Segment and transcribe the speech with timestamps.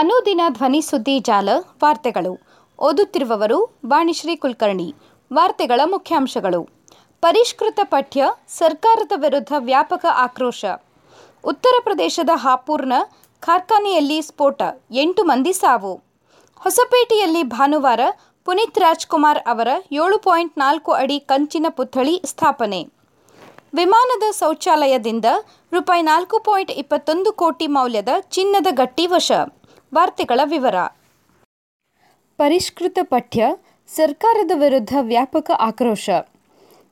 [0.00, 1.48] ಅನುದಿನ ಧ್ವನಿ ಸುದ್ದಿ ಜಾಲ,
[1.82, 2.38] ವಾರ್ತೆಗಳು.
[2.78, 4.94] ಓದುತ್ತಿರುವವರು, ವಾಣಿಶ್ರೀ ಕುಲಕರ್ಣಿ.
[5.32, 6.68] ವಾರ್ತೆಗಳ ಮುಖ್ಯಾಂಶಗಳು.
[7.20, 10.64] ಪರಿಷ್ಕೃತ ಪಠ್ಯ, ಸರ್ಕಾರದ ವಿರುದ್ಧ ವ್ಯಾಪಕ ಆಕ್ರೋಶ.
[11.44, 12.92] ಉತ್ತರ ಪ್ರದೇಶದ ಹಾಪೂರ್ನ
[13.40, 16.00] ಕಾರ್ಖಾನೆಯಲ್ಲಿ ಸ್ಫೋಟ, ಎಂಟು ಮಂದಿ ಸಾವು.
[16.56, 18.00] ಹೊಸಪೇಟೆಯಲ್ಲಿ ಭಾನುವಾರ
[18.44, 22.88] ಪುನೀತ್ ರಾಜ್ಕುಮಾರ್ ಅವರ ಏಳು ಪಾಯಿಂಟ್ ನಾಲ್ಕು ಅಡಿ ಕಂಚಿನ ಪುತ್ಥಳಿ ಸ್ಥಾಪನೆ.
[23.74, 25.24] ವಿಮಾನದ ಶೌಚಾಲಯದಿಂದ
[25.72, 29.32] ರೂಪಾಯಿ ನಾಲ್ಕು ಪಾಯಿಂಟ್ ಇಪ್ಪತ್ತೊಂದು ಕೋಟಿ ಮೌಲ್ಯದ ಚಿನ್ನದ ಗಟ್ಟಿ ವಶ.
[29.94, 30.74] ವಾರ್ತೆಗಳ ವಿವರ.
[32.36, 33.46] ಪರಿಷ್ಕೃತ ಪಠ್ಯ,
[33.88, 36.10] ಸರ್ಕಾರದ ವಿರುದ್ಧ ವ್ಯಾಪಕ ಆಕ್ರೋಶ.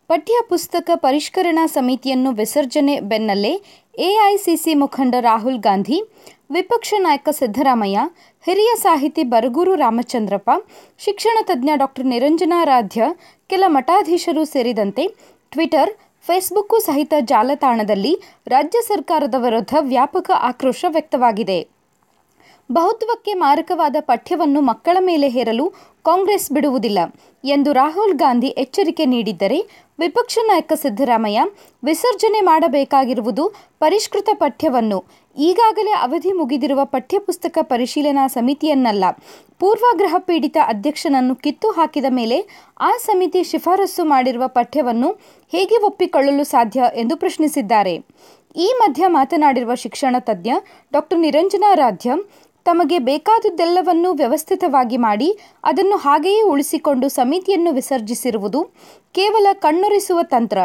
[0.08, 3.62] ಪಠ್ಯ ಪುಸ್ತಕ ಪರಿಷ್ಕರಣಾ ಸಮಿತಿಯನ್ನು ವಿಸರ್ಜನೆ ಬೆನ್ನಲ್ಲೇ
[3.98, 6.02] ಎಐಸಿಸಿ ಮುಖಂಡ ರಾಹುಲ್ ಗಾಂಧಿ,
[6.50, 8.00] ವಿಪಕ್ಷ ನಾಯಕ ಸಿದ್ದರಾಮಯ್ಯ,
[8.44, 10.50] ಹಿರಿಯ ಸಾಹಿತಿ ಬರಗೂರು ರಾಮಚಂದ್ರಪ್ಪ,
[10.98, 13.04] ಶಿಕ್ಷಣ ತಜ್ಞ ಡಾಕ್ಟರ್ ನಿರಂಜನಾರಾಧ್ಯ,
[13.46, 15.08] ಕೆಲ ಮಠಾಧೀಶರು ಸೇರಿದಂತೆ
[15.50, 15.90] ಟ್ವಿಟರ್,
[16.26, 21.77] ಫೇಸ್ಬುಕ್ಕು ಸಹಿತ ಜಾಲತಾಣದಲ್ಲಿ ರಾಜ್ಯ ಸರ್ಕಾರದ ವಿರುದ್ಧ ವ್ಯಾಪಕ ಆಕ್ರೋಶ ವ್ಯಕ್ತವಾಗಿದೆ.
[22.72, 25.64] ಬಹುತ್ವಕ್ಕೆ ಮಾರಕವಾದ ಪಠ್ಯವನ್ನು ಮಕ್ಕಳ ಮೇಲೆ ಹೇರಲು
[26.02, 26.98] ಕಾಂಗ್ರೆಸ್ ಬಿಡುವುದಿಲ್ಲ
[27.44, 29.58] ಎಂದು ರಾಹುಲ್ ಗಾಂಧಿ ಎಚ್ಚರಿಕೆ ನೀಡಿದ್ದರೆ
[29.98, 31.44] ವಿಪಕ್ಷ ನಾಯಕ ಸಿದ್ದರಾಮಯ್ಯ
[31.84, 33.44] ವಿಸರ್ಜನೆ ಮಾಡಬೇಕಾಗಿರುವುದು
[33.80, 35.04] ಪರಿಷ್ಕೃತ ಪಠ್ಯವನ್ನು
[35.36, 39.04] ಈಗಾಗಲೇ ಅವಧಿ ಮುಗಿದಿರುವ ಪಠ್ಯಪುಸ್ತಕ ಪರಿಶೀಲನಾ ಸಮಿತಿಯನ್ನಲ್ಲ.
[39.58, 42.38] ಪೂರ್ವಾಗ್ರಹ ಪೀಡಿತ ಅಧ್ಯಕ್ಷನನ್ನು ಕಿತ್ತು ಹಾಕಿದ ಮೇಲೆ
[42.80, 45.10] ಆ ಸಮಿತಿ ಶಿಫಾರಸು ಮಾಡಿರುವ ಪಠ್ಯವನ್ನು
[45.52, 47.94] ಹೇಗೆ ಒಪ್ಪಿಕೊಳ್ಳಲು ಸಾಧ್ಯ ಎಂದು ಪ್ರಶ್ನಿಸಿದ್ದಾರೆ.
[48.56, 50.50] ಈ ಮಧ್ಯ ಮಾತನಾಡಿರುವ ಶಿಕ್ಷಣ ತಜ್ಞ
[50.92, 52.10] ಡಾಕ್ಟರ್ ನಿರಂಜನಾರಾಧ್ಯ
[52.68, 55.28] ತಮಗೆ ಬೇಕಾದುದೆಲ್ಲವನ್ನೂ ವ್ಯವಸ್ಥಿತವಾಗಿ ಮಾಡಿ
[55.64, 58.60] ಅದನ್ನು ಹಾಗೆಯೇ ಉಳಿಸಿಕೊಂಡು ಸಮಿತಿಯನ್ನು ವಿಸರ್ಜಿಸಿರುವುದು
[59.14, 60.58] ಕೇವಲ ಕಣ್ಣೊರೆಸುವ ತಂತ್ರ.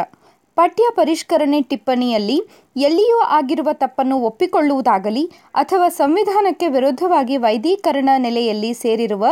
[0.56, 2.36] ಪಠ್ಯ ಪರಿಷ್ಕರಣೆ ಟಿಪ್ಪಣಿಯಲ್ಲಿ
[2.76, 9.24] ಎಲ್ಲಿಯೂ ಆಗಿರುವ ತಪ್ಪನ್ನು ಒಪ್ಪಿಕೊಳ್ಳುವುದಾಗಲಿ ಅಥವಾ ಸಂವಿಧಾನಕ್ಕೆ ವಿರುದ್ಧವಾಗಿ ವೈದೀಕರಣ ನೆಲೆಯಲ್ಲಿ ಸೇರಿರುವ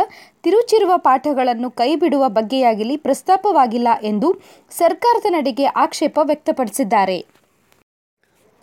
[0.43, 4.29] ತಿರುಚಿರುವ ಪಾಠಗಳನ್ನು ಕೈಬಿಡುವ ಬಗ್ಗೆಯಾಗಲಿ ಪ್ರಸ್ತಾಪವಾಗಿಲ್ಲ ಎಂದು
[4.71, 7.17] ಸರ್ಕಾರದ ನಡೆಗೆ ಆಕ್ಷೇಪ ವ್ಯಕ್ತಪಡಿಸಿದ್ದಾರೆ.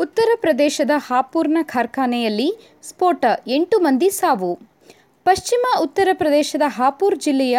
[0.03, 2.47] ಉತ್ತರ ಪ್ರದೇಶದ ಹಾಪೂರ್ನ ಕಾರ್ಖಾನೆಯಲ್ಲಿ
[2.89, 4.51] ಸ್ಫೋಟ ಎಂಟು ಮಂದಿ ಸಾವು.
[5.25, 7.59] ಪಶ್ಚಿಮ ಉತ್ತರ ಪ್ರದೇಶದ ಹಾಪೂರ್ ಜಿಲ್ಲೆಯ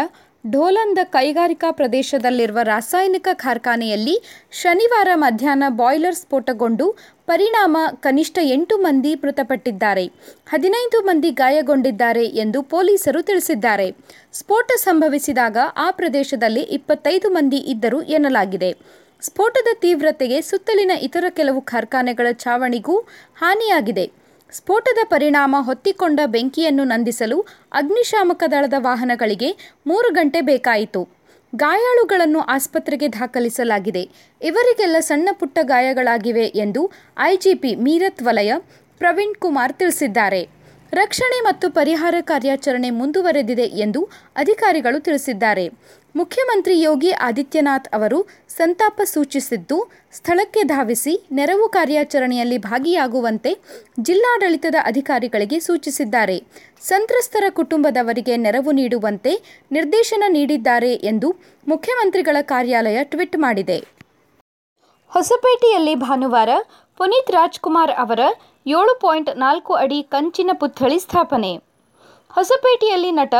[0.51, 4.15] ಢೋಲಂದ ಕೈಗಾರಿಕಾ ಪ್ರದೇಶದಲ್ಲಿರುವ ರಾಸಾಯನಿಕ ಕಾರ್ಖಾನೆಯಲ್ಲಿ
[4.61, 6.85] ಶನಿವಾರ ಮಧ್ಯಾಹ್ನ ಬಾಯ್ಲರ್ ಸ್ಫೋಟಗೊಂಡು
[7.25, 10.05] ಪರಿಣಾಮ ಕನಿಷ್ಠ ಎಂಟು ಮಂದಿ ಮೃತಪಟ್ಟಿದ್ದಾರೆ.
[10.51, 13.87] ಹದಿನೈದು ಮಂದಿ ಗಾಯಗೊಂಡಿದ್ದಾರೆ ಎಂದು ಪೊಲೀಸರು ತಿಳಿಸಿದ್ದಾರೆ.
[14.33, 18.71] ಸ್ಫೋಟ ಸಂಭವಿಸಿದಾಗ ಆ ಪ್ರದೇಶದಲ್ಲಿ ಇಪ್ಪತ್ತೈದು ಮಂದಿ ಇದ್ದರು ಎನ್ನಲಾಗಿದೆ.
[19.21, 22.95] ಸ್ಫೋಟದ ತೀವ್ರತೆಗೆ ಸುತ್ತಲಿನ ಇತರ ಕೆಲವು ಕಾರ್ಖಾನೆಗಳ ಛಾವಣಿಗೂ
[23.41, 24.05] ಹಾನಿಯಾಗಿದೆ.
[24.53, 27.37] ಸ್ಫೋಟದ ಪರಿಣಾಮ ಹೊತ್ತಿಕೊಂಡ ಬೆಂಕಿಯನ್ನು ನಂದಿಸಲು
[27.71, 29.49] ಅಗ್ನಿಶಾಮಕ ದಳದ ವಾಹನಗಳಿಗೆ
[29.87, 31.01] ಮೂರು ಗಂಟೆ ಬೇಕಾಯಿತು.
[31.55, 34.03] ಗಾಯಾಳುಗಳನ್ನು ಆಸ್ಪತ್ರೆಗೆ ದಾಖಲಿಸಲಾಗಿದೆ.
[34.41, 38.53] ಇವರಿಗೆಲ್ಲ ಸಣ್ಣ ಪುಟ್ಟ ಗಾಯಗಳಾಗಿವೆ ಎಂದು ಐಜಿಪಿ ಮೀರತ್ ವಲಯ
[38.99, 40.41] ಪ್ರವೀಣ್ ಕುಮಾರ್ ತಿಳಿಸಿದ್ದಾರೆ.
[40.93, 44.01] ರಕ್ಷಣೆ ಮತ್ತು ಪರಿಹಾರ ಕಾರ್ಯಾಚರಣೆ ಮುಂದುವರೆದಿದೆ ಎಂದು
[44.35, 45.65] ಅಧಿಕಾರಿಗಳು ತಿಳಿಸಿದ್ದಾರೆ.
[46.15, 48.17] ಮುಖ್ಯಮಂತ್ರಿ ಯೋಗಿ ಆದಿತ್ಯನಾಥ್ ಅವರು
[48.57, 49.77] ಸಂತಾಪ ಸೂಚಿಸಿದ್ದು,
[50.17, 53.51] ಸ್ಥಳಕ್ಕೆ ಧಾವಿಸಿ ನೆರವು ಕಾರ್ಯಾಚರಣೆಯಲ್ಲಿ ಭಾಗಿಯಾಗುವಂತೆ
[53.99, 56.37] ಜಿಲ್ಲಾಡಳಿತದ ಅಧಿಕಾರಿಗಳಿಗೆ ಸೂಚಿಸಿದ್ದಾರೆ.
[56.81, 59.33] ಸಂತ್ರಸ್ತರ ಕುಟುಂಬದವರಿಗೆ ನೆರವು ನೀಡುವಂತೆ
[59.71, 61.29] ನಿರ್ದೇಶನ ನೀಡಿದ್ದಾರೆ ಎಂದು
[61.67, 63.79] ಮುಖ್ಯಮಂತ್ರಿಗಳ ಕಾರ್ಯಾಲಯ ಟ್ವೀಟ್ ಮಾಡಿದೆ.
[65.11, 66.49] ಹೊಸಪೇಟೆಯಲ್ಲಿ ಭಾನುವಾರ
[66.97, 68.19] ಪುನೀತ್ ರಾಜ್ಕುಮಾರ್ ಅವರ
[68.77, 71.51] ಏಳು ಪಾಯಿಂಟ್ ನಾಲ್ಕು ಅಡಿ ಕಂಚಿನ ಪುತ್ಥಳಿ ಸ್ಥಾಪನೆ.
[72.33, 73.35] ಹೊಸಪೇಟೆಯಲ್ಲಿ ನಟ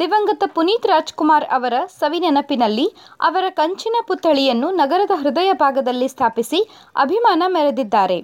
[0.00, 2.84] ದಿವಂಗತ ಪುನೀತ್ ರಾಜ್ಕುಮಾರ್ ಅವರ ಸವಿನೆನಪಿನಲ್ಲಿ
[3.20, 6.60] ಅವರ ಕಂಚಿನ ಪುತ್ಥಳಿಯನ್ನು ನಗರದ ಹೃದಯ ಭಾಗದಲ್ಲಿ ಸ್ಥಾಪಿಸಿ
[6.96, 8.18] ಅಭಿಮಾನ ಮೆರೆದಿದ್ದಾರೆ.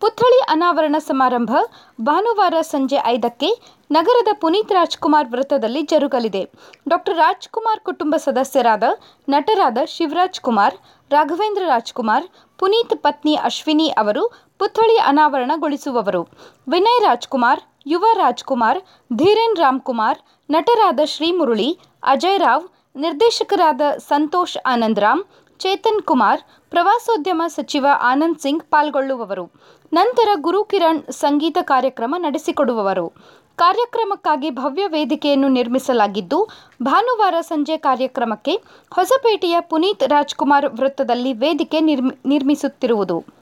[0.00, 1.52] ಪುತ್ಥಳಿ ಅನಾವರಣ ಸಮಾರಂಭ
[2.00, 3.50] ಭಾನುವಾರ ಸಂಜೆ ಐದಕ್ಕೆ
[3.92, 6.42] ನಗರದ ಪುನೀತ್ ರಾಜ್ಕುಮಾರ್ ವೃತ್ತದಲ್ಲಿ ಜರುಗಲಿದೆ.
[6.88, 8.84] ಡಾಕ್ಟರ್ ರಾಜ್ಕುಮಾರ್ ಕುಟುಂಬ ಸದಸ್ಯರಾದ
[9.28, 10.76] ನಟರಾದ ಶಿವರಾಜ್ ಕುಮಾರ್,
[11.10, 12.26] ರಾಘವೇಂದ್ರ ರಾಜ್ಕುಮಾರ್,
[12.58, 14.24] ಪುನೀತ್ ಪತ್ನಿ ಅಶ್ವಿನಿ ಅವರು
[14.58, 16.22] ಪುತ್ಥಳಿ ಅನಾವರಣಗೊಳಿಸುವವರು.
[16.68, 18.78] ವಿನಯ್ ರಾಜ್ಕುಮಾರ್ ಯುವ ರಾಜ್ಕುಮಾರ್,
[19.16, 20.18] ಧೀರೇನ್ ರಾಮ್ಕುಮಾರ್,
[20.50, 22.64] ನಟರಾದ ಶ್ರೀಮುರಳಿ, ಅಜಯ್ ರಾವ್,
[22.96, 25.22] ನಿರ್ದೇಶಕರಾದ ಸಂತೋಷ್ ಆನಂದರಾಮ್,
[25.58, 29.44] ಚೇತನ್ ಕುಮಾರ್, ಪ್ರವಾಸೋದ್ಯಮ ಸಚಿವ ಆನಂದ್ ಸಿಂಗ್ ಪಾಲ್ಗೊಳ್ಳುವವರು.
[29.92, 33.12] ನಂತರ ಗುರುಕಿರಣ್ ಸಂಗೀತ ಕಾರ್ಯಕ್ರಮ ನಡೆಸಿಕೊಡುವವರು.
[33.56, 36.48] ಕಾರ್ಯಕ್ರಮಕ್ಕಾಗಿ ಭವ್ಯ ವೇದಿಕೆಯನ್ನು ನಿರ್ಮಿಸಲಾಗಿದ್ದು,
[36.82, 38.56] ಭಾನುವಾರ ಸಂಜೆ ಕಾರ್ಯಕ್ರಮಕ್ಕೆ
[38.92, 43.35] ಹೊಸಪೇಟೆಯ ಪುನೀತ್ ರಾಜ್ಕುಮಾರ್ ವೃತ್ತದಲ್ಲಿ ವೇದಿಕೆ ನಿರ್ಮಿ, ನಿರ್ಮಿಸುತ್ತಿರುವುದು.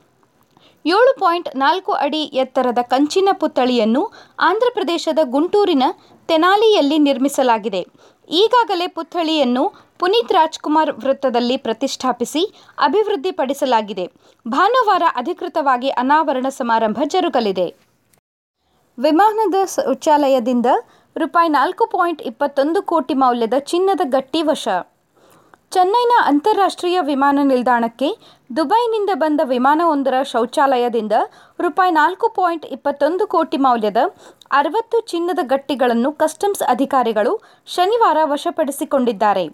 [0.84, 4.02] ಏಳು ಪಾಯಿಂಟ್ ನಾಲ್ಕು ಅಡಿ ಎತ್ತರದ ಕಂಚಿನ ಪುತ್ಥಳಿಯನ್ನು
[4.48, 5.84] ಆಂಧ್ರಪ್ರದೇಶದ ಗುಂಟೂರಿನ
[6.30, 7.82] ತೆನಾಲಿಯಲ್ಲಿ ನಿರ್ಮಿಸಲಾಗಿದೆ.
[8.40, 9.64] ಈಗಾಗಲೇ ಪುತ್ಥಳಿಯನ್ನು
[10.00, 12.42] ಪುನೀತ್ ರಾಜ್ಕುಮಾರ್ ವೃತ್ತದಲ್ಲಿ ಪ್ರತಿಷ್ಠಾಪಿಸಿ
[12.78, 14.06] ಅಭಿವೃದ್ಧಿಪಡಿಸಲಾಗಿದೆ.
[14.46, 17.66] ಭಾನುವಾರ ಅಧಿಕೃತವಾಗಿ ಅನಾವರಣ ಸಮಾರಂಭ ಜರುಗಲಿದೆ.
[18.98, 20.68] ವಿಮಾನದ ಶೌಚಾಲಯದಿಂದ
[21.16, 24.68] ರೂಪಾಯಿ ನಾಲ್ಕು ಪಾಯಿಂಟ್ ಇಪ್ಪತ್ತೊಂದು ಕೋಟಿ ಮೌಲ್ಯದ ಚಿನ್ನದ ಗಟ್ಟಿ ವಶ
[25.72, 28.08] ಚೆನ್ನೈನ ಅಂತಾರಾಷ್ಟ್ರೀಯ ವಿಮಾನ ನಿಲ್ದಾಣಕ್ಕೆ
[28.50, 31.14] ದುಬೈನಿಂದ ಬಂದ ವಿಮಾನವೊಂದರ ಶೌಚಾಲಯದಿಂದ
[31.58, 34.00] ರೂಪಾಯಿ ನಾಲ್ಕು ಪಾಯಿಂಟ್ ಇಪ್ಪತ್ತೊಂದು ಕೋಟಿ ಮೌಲ್ಯದ
[34.58, 37.32] ಅರವತ್ತು ಚಿನ್ನದ ಗಟ್ಟಿಗಳನ್ನು ಕಸ್ಟಮ್ಸ್ ಅಧಿಕಾರಿಗಳು
[37.66, 39.44] ಶನಿವಾರ ವಶಪಡಿಸಿಕೊಂಡಿದ್ದಾರೆ.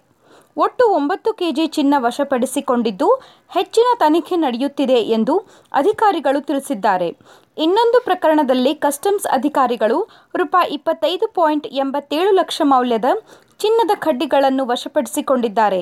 [0.57, 3.07] ಒಟ್ಟು ಒಂಬತ್ತು ಕೆಜಿ ಚಿನ್ನ ವಶಪಡಿಸಿಕೊಂಡಿದ್ದು
[3.51, 5.35] ಹೆಚ್ಚಿನ ತನಿಖೆ ನಡೆಯುತ್ತಿದೆ ಎಂದು
[5.73, 7.09] ಅಧಿಕಾರಿಗಳು ತಿಳಿಸಿದ್ದಾರೆ.
[7.57, 9.99] ಇನ್ನೊಂದು ಪ್ರಕರಣದಲ್ಲಿ ಕಸ್ಟಮ್ಸ್ ಅಧಿಕಾರಿಗಳು
[10.35, 13.09] ರೂಪಾಯಿ ಇಪ್ಪತ್ತೈದು ಪಾಯಿಂಟ್ ಎಂಬತ್ತೇಳು ಲಕ್ಷ ಮೌಲ್ಯದ
[13.61, 15.79] ಚಿನ್ನದ ಕಡ್ಡಿಗಳನ್ನು ವಶಪಡಿಸಿಕೊಂಡಿದ್ದಾರೆ.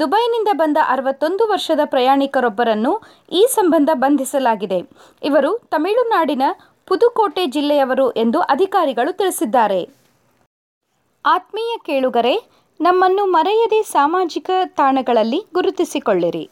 [0.00, 2.92] ದುಬೈನಿಂದ ಬಂದ ಅರವತ್ತೊಂದು ವರ್ಷದ ಪ್ರಯಾಣಿಕರೊಬ್ಬರನ್ನು
[3.32, 4.80] ಈ ಸಂಬಂಧ ಬಂಧಿಸಲಾಗಿದೆ.
[5.22, 6.42] ಇವರು ತಮಿಳುನಾಡಿನ
[6.90, 9.80] ಪುದುಕೋಟೆ ಜಿಲ್ಲೆಯವರು ಎಂದು ಅಧಿಕಾರಿಗಳು ತಿಳಿಸಿದ್ದಾರೆ.
[11.24, 12.34] ಆತ್ಮೀಯ ಕೇಳುಗರೆ,
[12.80, 16.44] ನಮ್ಮನ್ನು ಮರೆಯದೆ ಸಾಮಾಜಿಕ ತಾಣಗಳಲ್ಲಿ ಗುರುತಿಸಿಕೊಳ್ಳಿರಿ.